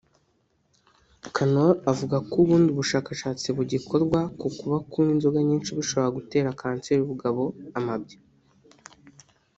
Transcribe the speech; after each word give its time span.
Cannor 1.35 1.73
avuga 1.91 2.17
ko 2.29 2.35
ubundi 2.43 2.69
bushakashatsi 2.79 3.47
bugikorwa 3.57 4.19
ku 4.39 4.47
kuba 4.57 4.77
kunywa 4.89 5.11
inzoga 5.15 5.39
nyinshi 5.47 5.75
bishobora 5.77 6.15
gutera 6.17 6.47
na 6.49 6.57
kanseri 6.61 6.97
y’ubugabo 6.99 7.43
(amabya) 7.77 8.17